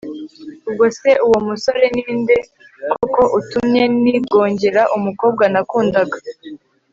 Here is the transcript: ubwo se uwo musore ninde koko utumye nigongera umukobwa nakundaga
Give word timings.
ubwo 0.67 0.85
se 0.99 1.09
uwo 1.25 1.37
musore 1.47 1.85
ninde 1.95 2.37
koko 2.93 3.23
utumye 3.39 3.83
nigongera 4.03 4.81
umukobwa 4.97 5.43
nakundaga 5.53 6.17